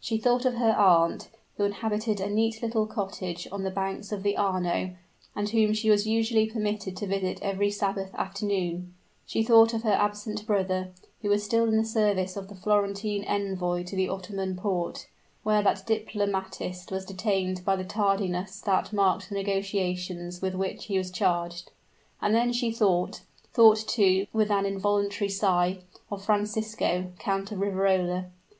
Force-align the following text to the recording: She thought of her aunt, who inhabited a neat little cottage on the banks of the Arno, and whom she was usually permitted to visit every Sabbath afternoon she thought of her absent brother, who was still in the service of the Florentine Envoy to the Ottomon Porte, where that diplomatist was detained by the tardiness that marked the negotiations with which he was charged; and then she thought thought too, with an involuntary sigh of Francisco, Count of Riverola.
She 0.00 0.18
thought 0.18 0.44
of 0.44 0.54
her 0.54 0.72
aunt, 0.74 1.28
who 1.56 1.62
inhabited 1.62 2.20
a 2.20 2.28
neat 2.28 2.62
little 2.62 2.84
cottage 2.84 3.46
on 3.52 3.62
the 3.62 3.70
banks 3.70 4.10
of 4.10 4.24
the 4.24 4.36
Arno, 4.36 4.96
and 5.36 5.48
whom 5.48 5.72
she 5.72 5.88
was 5.88 6.04
usually 6.04 6.50
permitted 6.50 6.96
to 6.96 7.06
visit 7.06 7.40
every 7.42 7.70
Sabbath 7.70 8.12
afternoon 8.16 8.92
she 9.24 9.44
thought 9.44 9.72
of 9.72 9.84
her 9.84 9.92
absent 9.92 10.44
brother, 10.48 10.90
who 11.22 11.28
was 11.28 11.44
still 11.44 11.62
in 11.68 11.76
the 11.76 11.84
service 11.84 12.36
of 12.36 12.48
the 12.48 12.56
Florentine 12.56 13.22
Envoy 13.22 13.84
to 13.84 13.94
the 13.94 14.08
Ottomon 14.08 14.56
Porte, 14.56 15.06
where 15.44 15.62
that 15.62 15.86
diplomatist 15.86 16.90
was 16.90 17.04
detained 17.04 17.64
by 17.64 17.76
the 17.76 17.84
tardiness 17.84 18.60
that 18.62 18.92
marked 18.92 19.28
the 19.28 19.36
negotiations 19.36 20.42
with 20.42 20.56
which 20.56 20.86
he 20.86 20.98
was 20.98 21.12
charged; 21.12 21.70
and 22.20 22.34
then 22.34 22.52
she 22.52 22.72
thought 22.72 23.20
thought 23.54 23.78
too, 23.86 24.26
with 24.32 24.50
an 24.50 24.66
involuntary 24.66 25.28
sigh 25.30 25.78
of 26.10 26.24
Francisco, 26.24 27.12
Count 27.20 27.52
of 27.52 27.60
Riverola. 27.60 28.26